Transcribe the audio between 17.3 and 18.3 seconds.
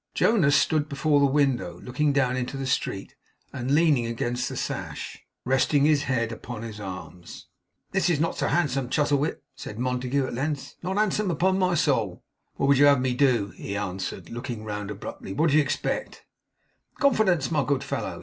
my good fellow.